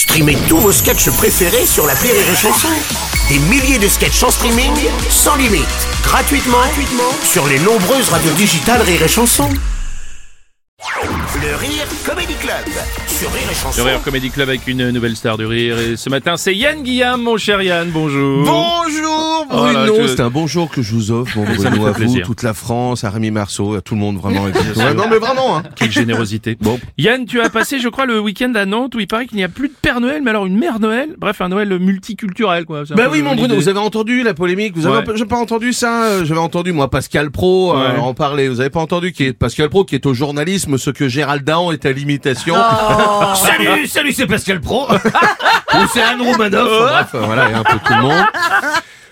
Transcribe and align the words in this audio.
Streamez 0.00 0.38
tous 0.48 0.56
vos 0.56 0.72
sketchs 0.72 1.10
préférés 1.10 1.66
sur 1.66 1.86
la 1.86 1.92
Rire 1.92 2.14
et 2.14 2.34
Chanson. 2.34 2.68
Des 3.28 3.38
milliers 3.38 3.78
de 3.78 3.86
sketchs 3.86 4.22
en 4.22 4.30
streaming, 4.30 4.72
sans 5.10 5.36
limite, 5.36 5.66
gratuitement, 6.02 6.56
gratuitement 6.56 7.12
sur 7.22 7.46
les 7.46 7.58
nombreuses 7.58 8.08
radios 8.08 8.32
digitales 8.32 8.80
Rire 8.80 9.02
et 9.02 9.08
Chanson. 9.08 9.50
Le 11.42 11.54
Rire 11.54 11.84
Comedy 12.06 12.34
Club 12.36 12.64
sur 13.08 13.30
Rire 13.30 13.42
et 13.50 13.54
Chanson. 13.54 13.84
Le 13.84 13.90
Rire 13.90 14.02
Comedy 14.02 14.30
Club 14.30 14.48
avec 14.48 14.66
une 14.66 14.88
nouvelle 14.88 15.16
star 15.16 15.36
du 15.36 15.44
rire. 15.44 15.78
Et 15.78 15.98
ce 15.98 16.08
matin, 16.08 16.38
c'est 16.38 16.54
Yann 16.54 16.82
Guillaume, 16.82 17.20
mon 17.20 17.36
cher 17.36 17.60
Yann. 17.60 17.90
Bonjour. 17.90 18.46
Bonjour 18.46 19.29
Oh 19.52 19.66
je- 20.02 20.06
c'est 20.08 20.20
un 20.20 20.30
bonjour 20.30 20.70
que 20.70 20.80
je 20.82 20.94
vous 20.94 21.10
offre, 21.10 21.36
mon 21.36 21.44
Bruno, 21.44 21.86
à 21.86 21.90
vous, 21.90 21.94
plaisir. 21.94 22.24
toute 22.26 22.42
la 22.42 22.54
France, 22.54 23.04
à 23.04 23.10
Rémi 23.10 23.30
Marceau, 23.30 23.74
à 23.74 23.80
tout 23.80 23.94
le 23.94 24.00
monde 24.00 24.16
vraiment. 24.18 24.46
et 24.48 24.52
puis- 24.52 24.62
sûr. 24.74 24.76
Ouais, 24.84 24.94
non 24.94 25.04
mais 25.10 25.18
vraiment, 25.18 25.56
hein. 25.58 25.62
Quelle 25.76 25.90
générosité. 25.90 26.56
Bon. 26.60 26.78
Yann, 26.98 27.24
tu 27.26 27.40
as 27.40 27.50
passé, 27.50 27.78
je 27.80 27.88
crois, 27.88 28.06
le 28.06 28.20
week-end 28.20 28.52
à 28.54 28.64
Nantes 28.66 28.94
où 28.94 29.00
il 29.00 29.06
paraît 29.06 29.26
qu'il 29.26 29.36
n'y 29.38 29.44
a 29.44 29.48
plus 29.48 29.68
de 29.68 29.74
Père 29.80 30.00
Noël, 30.00 30.22
mais 30.22 30.30
alors 30.30 30.46
une 30.46 30.56
Mère 30.58 30.78
Noël. 30.80 31.10
Bref, 31.18 31.40
un 31.40 31.48
Noël 31.48 31.68
multiculturel, 31.78 32.64
quoi. 32.64 32.82
Bah 32.96 33.08
oui 33.10 33.22
mon 33.22 33.34
Bruno, 33.34 33.54
vous 33.56 33.68
avez 33.68 33.78
entendu 33.78 34.22
la 34.22 34.34
polémique, 34.34 34.74
vous 34.76 34.86
avez 34.86 35.04
j'ai 35.16 35.26
pas 35.26 35.36
entendu 35.38 35.72
ça, 35.72 36.04
euh, 36.04 36.24
j'avais 36.24 36.40
entendu 36.40 36.72
moi 36.72 36.88
Pascal 36.88 37.30
Pro 37.30 37.74
euh, 37.76 37.96
en 37.98 38.14
parler, 38.14 38.48
vous 38.48 38.60
avez 38.60 38.70
pas 38.70 38.80
entendu 38.80 39.12
qui 39.12 39.24
est 39.24 39.32
Pascal 39.32 39.68
Pro 39.68 39.84
qui 39.84 39.94
est 39.94 40.06
au 40.06 40.14
journalisme 40.14 40.78
ce 40.78 40.90
que 40.90 41.08
Gérald 41.08 41.44
Dahan 41.44 41.72
est 41.72 41.84
à 41.86 41.92
l'imitation. 41.92 42.54
Salut, 43.34 43.86
salut 43.86 44.12
c'est 44.12 44.26
Pascal 44.26 44.60
Pro. 44.60 44.86
Ou 45.74 45.86
c'est 45.92 46.02
Anne 46.02 46.20
Romanoff, 46.20 46.68
bref, 46.68 47.06
voilà, 47.24 47.48
il 47.48 47.52
y 47.52 47.54
a 47.54 47.58
un 47.60 47.62
peu 47.62 47.78
tout 47.84 47.92
le 47.94 48.02
monde. 48.02 48.24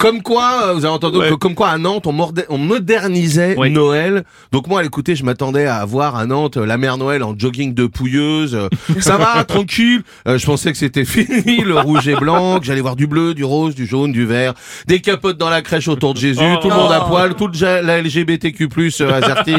Comme 0.00 0.22
quoi, 0.22 0.62
euh, 0.68 0.72
vous 0.72 0.86
avez 0.86 0.94
entendu, 0.94 1.18
Ouais. 1.18 1.28
que- 1.28 1.34
comme 1.34 1.54
quoi 1.54 1.68
à 1.68 1.76
Nantes, 1.76 2.06
on, 2.06 2.12
morde- 2.12 2.46
on 2.48 2.56
modernisait 2.56 3.54
Ouais. 3.58 3.68
Noël. 3.68 4.24
Donc 4.50 4.66
moi, 4.66 4.82
écoutez, 4.82 5.14
je 5.14 5.24
m'attendais 5.24 5.66
à 5.66 5.84
voir 5.84 6.16
à 6.16 6.24
Nantes 6.24 6.56
euh, 6.56 6.64
la 6.64 6.78
mère 6.78 6.96
Noël 6.96 7.22
en 7.22 7.34
jogging 7.38 7.74
de 7.74 7.84
pouilleuse. 7.84 8.54
Euh, 8.54 8.68
Ça 8.98 9.18
va, 9.18 9.44
tranquille. 9.48 10.00
Euh, 10.26 10.38
je 10.38 10.46
pensais 10.46 10.72
que 10.72 10.78
c'était 10.78 11.04
fini, 11.04 11.58
le 11.60 11.78
rouge 11.78 12.08
et 12.08 12.16
blanc, 12.16 12.60
que 12.60 12.64
j'allais 12.64 12.80
voir 12.80 12.96
du 12.96 13.06
bleu, 13.06 13.34
du 13.34 13.44
rose, 13.44 13.74
du 13.74 13.84
jaune, 13.84 14.10
du 14.10 14.24
vert, 14.24 14.54
des 14.86 15.00
capotes 15.00 15.36
dans 15.36 15.50
la 15.50 15.60
crèche 15.60 15.86
autour 15.88 16.14
de 16.14 16.18
Jésus, 16.18 16.40
Oh. 16.42 16.56
tout 16.62 16.70
le 16.70 16.76
monde 16.76 16.92
à 16.92 17.00
poil, 17.00 17.34
toute 17.34 17.60
la 17.60 17.98
LGBTQ+, 18.00 18.68
euh, 19.02 19.12
azerty. 19.12 19.56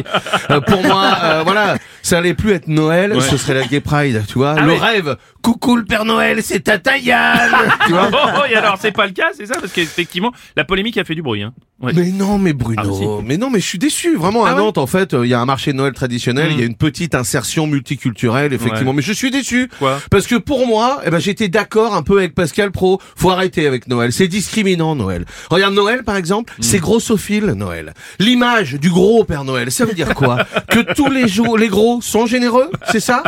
Euh, 0.50 0.60
pour 0.60 0.82
moi, 0.84 1.06
euh, 1.24 1.42
voilà, 1.46 1.76
ça 2.02 2.18
allait 2.18 2.34
plus 2.34 2.54
être 2.54 2.68
Noël, 2.68 3.14
Ouais. 3.14 3.22
ce 3.22 3.38
serait 3.38 3.54
la 3.54 3.66
Gay 3.66 3.80
Pride, 3.80 4.24
tu 4.28 4.40
vois. 4.40 4.56
Ah 4.58 4.62
le 4.62 4.74
rêve, 4.74 5.18
coucou 5.44 5.76
le 5.76 5.84
Père 5.86 6.04
Noël, 6.06 6.40
c'est 6.42 6.68
Yann, 7.04 7.52
tu 7.86 7.92
vois. 7.92 8.10
Oh, 8.12 8.18
oh, 8.38 8.42
et 8.52 8.56
alors, 8.56 8.78
c'est 8.80 8.92
pas 8.92 9.06
le 9.06 9.12
cas, 9.14 9.30
c'est 9.38 9.46
ça 9.46 9.56
Parce 9.60 9.72
qu'effectivement, 9.72 10.31
la 10.56 10.64
polémique 10.64 10.98
a 10.98 11.04
fait 11.04 11.16
du 11.16 11.22
bruit, 11.22 11.44
hein. 11.44 11.54
Ouais. 11.82 11.94
Mais 11.96 12.12
non, 12.12 12.38
mais 12.38 12.54
Bruno, 12.54 13.18
Ah, 13.20 13.24
mais 13.26 13.38
non, 13.38 13.50
mais 13.50 13.60
je 13.60 13.66
suis 13.68 13.80
déçu. 13.80 14.16
Vraiment, 14.18 14.46
Ah 14.46 14.50
à 14.52 14.54
ouais 14.56 14.60
Nantes, 14.60 14.78
en 14.78 14.88
fait, 14.88 15.14
euh, 15.14 15.26
il 15.26 15.30
y 15.30 15.34
a 15.34 15.40
un 15.40 15.46
marché 15.46 15.72
de 15.72 15.78
Noël 15.78 15.94
traditionnel, 15.94 16.48
il 16.52 16.58
Mm. 16.58 16.60
y 16.60 16.64
a 16.64 16.66
une 16.66 16.76
petite 16.76 17.16
insertion 17.16 17.68
multiculturelle, 17.68 18.54
effectivement. 18.54 18.92
Ouais. 18.92 18.98
Mais 18.98 19.02
je 19.02 19.14
suis 19.14 19.32
déçu. 19.32 19.70
Quoi 19.80 20.00
Parce 20.12 20.28
que 20.28 20.36
pour 20.36 20.68
moi, 20.68 21.02
eh 21.06 21.10
ben, 21.10 21.20
j'étais 21.20 21.48
d'accord 21.48 21.96
un 21.96 22.04
peu 22.04 22.18
avec 22.20 22.36
Pascal 22.36 22.72
Pro. 22.72 23.00
Faut 23.16 23.30
arrêter 23.32 23.66
avec 23.68 23.88
Noël. 23.88 24.12
C'est 24.14 24.28
discriminant, 24.28 24.96
Noël. 24.96 25.26
Regarde, 25.50 25.74
Noël, 25.74 26.04
par 26.04 26.16
exemple, 26.16 26.54
Mm. 26.58 26.62
c'est 26.64 26.80
grossophile, 26.80 27.46
Noël. 27.56 27.94
L'image 28.20 28.74
du 28.76 28.90
gros 28.90 29.24
Père 29.24 29.44
Noël, 29.44 29.72
ça 29.72 29.86
veut 29.86 29.94
dire 29.94 30.14
quoi? 30.16 30.38
que 30.70 30.94
tous 30.94 31.10
les 31.10 31.28
jours, 31.28 31.58
les 31.58 31.68
gros 31.68 32.02
sont 32.02 32.26
généreux? 32.26 32.70
C'est 32.92 33.00
ça? 33.00 33.24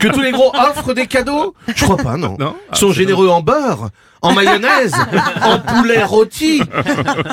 Que 0.00 0.08
tous 0.08 0.20
les 0.20 0.32
gros 0.32 0.52
offrent 0.54 0.94
des 0.94 1.06
cadeaux? 1.06 1.54
Je 1.74 1.84
crois 1.84 1.96
pas, 1.96 2.16
non. 2.16 2.36
Non 2.38 2.54
Ah, 2.70 2.74
sont 2.76 2.92
généreux 2.92 3.28
en 3.28 3.40
beurre, 3.42 3.88
en 4.22 4.32
mayonnaise, 4.32 4.94
en 5.42 5.58
poulet 5.58 6.02
rôti. 6.04 6.62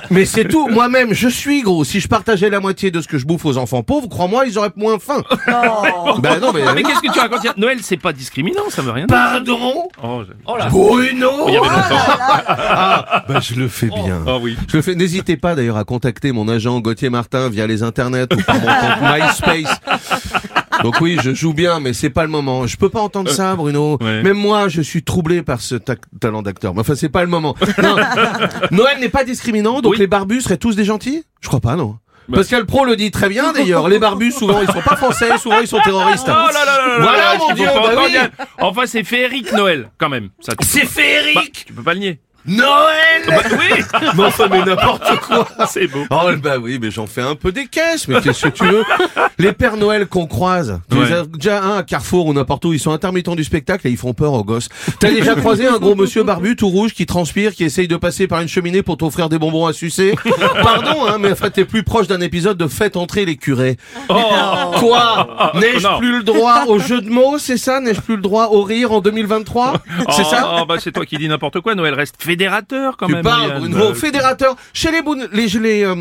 Mais 0.09 0.26
c'est 0.26 0.45
tout. 0.48 0.59
Moi-même, 0.68 1.14
je 1.14 1.30
suis 1.30 1.62
gros. 1.62 1.84
Si 1.84 2.00
je 2.00 2.08
partageais 2.08 2.50
la 2.50 2.60
moitié 2.60 2.92
de 2.92 3.00
ce 3.02 3.08
que 3.08 3.18
je 3.18 3.26
bouffe 3.26 3.46
aux 3.46 3.58
enfants 3.58 3.84
pauvres, 3.84 4.10
crois-moi, 4.10 4.46
ils 4.46 4.58
auraient 4.58 4.72
moins 4.76 5.00
faim. 5.00 5.24
Ben 5.48 6.40
non, 6.42 6.52
mais... 6.54 6.62
Mais 6.76 6.84
qu'est-ce 6.84 7.00
que 7.02 7.12
tu 7.12 7.20
racontes 7.20 7.58
Noël, 7.58 7.80
c'est 7.82 7.98
pas 7.98 8.14
discriminant, 8.14 8.70
ça 8.70 8.82
veut 8.82 8.92
rien 8.92 9.06
dire. 9.06 9.16
Pardon 9.16 9.88
Oh, 10.04 10.24
Bruno 10.70 11.30
Il 11.48 11.54
y 11.54 11.58
avait 11.58 11.68
longtemps. 11.68 12.04
Ah, 12.48 13.24
bah 13.28 13.40
je 13.40 13.56
le 13.56 13.68
fais 13.68 13.88
bien. 13.88 14.22
Oh 14.28 14.40
oui. 14.42 14.58
Je 14.68 14.78
le 14.78 14.82
fais. 14.84 14.96
N'hésitez 14.96 15.38
pas 15.38 15.56
d'ailleurs 15.56 15.78
à 15.78 15.84
contacter 15.84 16.32
mon 16.32 16.48
agent 16.48 16.80
Gauthier 16.80 17.10
Martin 17.10 17.50
via 17.50 17.68
les 17.68 17.84
internets 17.84 18.28
ou 18.33 18.42
par 18.42 18.56
mon 18.56 18.67
compte 18.67 19.02
MySpace. 19.02 19.80
Donc 20.83 21.02
oui, 21.02 21.17
je 21.22 21.33
joue 21.33 21.54
bien, 21.54 21.80
mais 21.82 21.92
c'est 21.94 22.10
pas 22.10 22.23
le 22.23 22.30
moment. 22.30 22.66
Je 22.66 22.78
peux 22.78 22.88
pas 22.89 23.02
entendre 23.02 23.30
ça, 23.30 23.56
Bruno. 23.56 23.98
Ouais. 24.02 24.23
Même 24.23 24.38
moi, 24.38 24.70
je 24.70 24.82
suis 24.82 25.04
troublé 25.04 25.42
par 25.42 25.60
ce 25.60 25.76
ta- 25.76 25.95
talent 26.22 26.42
d'acteur. 26.42 26.73
Mais 26.73 26.82
enfin, 26.82 26.95
c'est 26.95 27.10
pas 27.10 27.22
le 27.22 27.28
moment. 27.28 27.56
Non. 27.83 27.98
Noël 28.72 29.00
n'est 29.02 29.10
pas 29.10 29.23
discriminant, 29.26 29.82
donc 29.82 29.94
Oui. 29.94 29.98
les 30.00 30.08
barbus 30.08 30.44
seraient 30.49 30.58
tous 30.58 30.76
des 30.76 30.86
gentils? 30.86 31.23
Je 31.42 31.48
crois 31.48 31.60
pas, 31.60 31.76
non. 31.76 31.98
Bah. 32.27 32.37
Pascal 32.39 32.65
Pro 32.65 32.86
le 32.86 32.95
dit 32.95 33.11
très 33.11 33.30
bien 33.30 33.54
d'ailleurs. 33.54 33.87
Les 33.87 33.98
barbus, 33.99 34.32
souvent, 34.32 34.61
ils 34.61 34.67
sont 34.67 34.82
pas 34.82 34.95
français, 34.95 35.37
souvent 35.37 35.60
ils 35.60 35.67
sont 35.67 35.80
terroristes. 35.80 36.27
Oh 36.27 36.32
là 36.32 36.52
là 36.52 36.65
là 36.65 36.87
là 36.87 37.04
Voilà, 37.04 37.37
mon 37.39 37.54
Dieu, 37.54 37.65
bah 37.65 37.93
oui. 38.04 38.45
Enfin, 38.59 38.86
c'est 38.86 39.04
féerique 39.04 39.52
Noël, 39.54 39.89
quand 39.98 40.09
même. 40.09 40.30
Ça, 40.39 40.54
C'est 40.61 40.82
Bah, 40.82 40.88
féerique 40.88 41.65
tu 41.67 41.73
peux 41.73 41.82
pas 41.83 41.93
le 41.93 41.99
nier. 41.99 42.20
Noël 42.45 43.23
Bah, 43.27 43.36
oui. 43.52 43.83
Mais 44.16 44.23
enfin, 44.23 44.48
mais 44.50 44.64
n'importe 44.64 45.20
quoi. 45.22 45.48
C'est 45.67 45.88
beau. 45.88 46.05
Oh 46.10 46.30
bah 46.42 46.58
oui, 46.60 46.80
mais 46.82 46.89
j'en 46.92 47.05
fais 47.08 47.22
un 47.22 47.36
peu 47.36 47.52
des 47.52 47.67
caisses, 47.67 48.08
mais 48.08 48.22
qu'est-ce 48.22 48.44
que 48.48 48.50
tu 48.50 48.66
veux? 48.66 48.83
Les 49.38 49.54
Pères 49.54 49.77
Noël 49.77 50.08
qu'on 50.08 50.26
croise, 50.26 50.80
tu 50.89 50.98
les 51.04 51.11
as 51.14 51.23
déjà 51.26 51.61
un 51.64 51.77
à 51.77 51.83
Carrefour 51.83 52.26
ou 52.27 52.33
n'importe 52.33 52.66
où, 52.66 52.73
ils 52.73 52.80
sont 52.80 52.92
intermittents 52.92 53.36
du 53.36 53.44
spectacle 53.44 53.88
et 53.88 53.92
ils 53.92 53.98
font 53.98 54.14
peur 54.14 54.33
aux 54.33 54.44
gosses. 54.44 54.70
T'as 55.00 55.11
déjà 55.11 55.36
croisé 55.36 55.67
un 55.67 55.77
gros 55.77 55.95
monsieur 55.95 56.23
barbu 56.23 56.55
tout 56.55 56.70
rouge 56.70 56.94
qui 56.94 57.05
transpire, 57.05 57.54
qui 57.54 57.64
essaye 57.64 57.88
de 57.88 57.95
passer 57.98 58.27
par 58.27 58.42
une 58.42 58.48
cheminée 58.48 58.82
pour 58.83 58.98
t'offrir 58.98 59.30
des 59.30 59.38
bonbons 59.39 59.66
à 59.66 59.73
sucer? 59.73 60.16
Pardon, 60.64 61.06
hein, 61.08 61.17
mais 61.20 61.32
enfin 61.32 61.50
t'es 61.50 61.66
plus 61.66 61.83
proche 61.83 62.08
d'un 62.08 62.21
épisode 62.21 62.58
de 62.58 62.67
Faites 62.67 62.98
entrer 62.98 63.26
les 63.26 63.36
curés. 63.38 63.77
Oh. 64.10 64.16
Quoi? 64.80 65.52
N'ai-je 65.56 65.98
plus 66.00 66.17
le 66.17 66.23
droit 66.23 66.66
au 66.67 66.80
jeu 66.80 67.02
de 67.02 67.10
mots, 67.10 67.38
c'est 67.38 67.58
ça? 67.58 67.80
N'ai-je 67.80 68.02
plus 68.02 68.16
le 68.16 68.21
droit 68.21 68.48
au 68.52 68.64
rire 68.64 68.92
en 68.92 69.02
2023 69.02 69.73
C'est 70.10 70.23
Oh, 70.26 70.30
ça? 70.30 70.58
oh, 70.61 70.66
bah, 70.66 70.76
c'est 70.80 70.92
toi 70.92 71.06
qui 71.06 71.17
dis 71.17 71.27
n'importe 71.27 71.60
quoi. 71.61 71.76
Noël 71.76 71.94
reste 71.94 72.16
fédérateur, 72.30 72.95
quand 72.95 73.08
Tu 73.08 73.14
même. 73.14 73.23
parles, 73.23 73.48
Yann. 73.50 73.58
Bruno, 73.60 73.94
fédérateur, 73.95 74.56
chez 74.72 74.92
les 74.92 75.02
boun- 75.02 75.28
les, 75.34 75.48
les, 75.48 75.84
euh, 75.84 75.95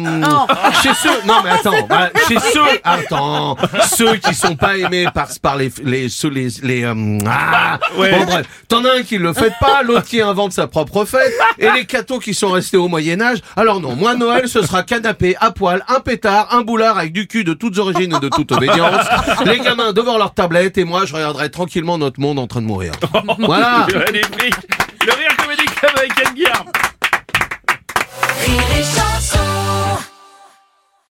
chez 0.83 0.93
ceux, 1.03 1.27
non 1.27 1.37
mais 1.43 1.49
attends, 1.51 1.87
bah, 1.89 2.11
chez 2.29 2.39
ceux, 2.53 2.61
attends, 2.85 3.57
ceux 3.97 4.17
qui 4.17 4.35
sont 4.35 4.55
pas 4.57 4.77
aimés 4.77 5.07
par, 5.15 5.29
par 5.41 5.57
les, 5.57 5.73
les, 5.83 6.11
ceux, 6.11 6.29
les, 6.29 6.49
les, 6.63 6.85
euh, 6.85 7.19
ah, 7.27 7.79
Ouais. 7.97 8.11
bon 8.11 8.25
bref, 8.27 8.47
t'en 8.69 8.85
as 8.85 8.99
un 8.99 9.03
qui 9.03 9.17
le 9.17 9.33
fait 9.33 9.53
pas, 9.59 9.83
l'autre 9.83 10.05
qui 10.07 10.21
invente 10.21 10.53
sa 10.53 10.67
propre 10.67 11.07
fête, 11.07 11.33
et 11.59 11.71
les 11.71 11.87
cathos 11.87 12.19
qui 12.19 12.35
sont 12.35 12.51
restés 12.51 12.77
au 12.77 12.89
Moyen-Âge, 12.89 13.39
alors 13.57 13.81
non, 13.81 13.97
moi 13.97 14.15
Noël 14.15 14.49
ce 14.49 14.61
sera 14.61 14.83
canapé, 14.83 15.35
à 15.41 15.51
poil, 15.51 15.83
un 15.89 16.01
pétard, 16.01 16.49
un 16.55 16.61
boulard 16.61 16.99
avec 16.99 17.13
du 17.15 17.27
cul 17.27 17.43
de 17.45 17.55
toutes 17.55 17.79
origines 17.79 18.15
et 18.15 18.21
de 18.21 18.29
toute 18.29 18.53
obédience, 18.53 19.07
les 19.47 19.61
gamins 19.61 19.93
devant 19.95 20.19
leur 20.19 20.35
tablette, 20.35 20.77
et 20.77 20.85
moi 20.85 21.07
je 21.07 21.15
regarderai 21.15 21.51
tranquillement 21.51 21.97
notre 21.97 22.21
monde 22.21 22.39
en 22.39 22.47
train 22.47 22.61
de 22.61 22.67
mourir. 22.67 22.93
Voilà. 23.39 23.87
Club 25.67 25.93
avec 25.97 26.13
Yann 26.37 26.98